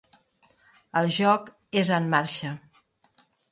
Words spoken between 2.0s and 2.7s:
en marxa.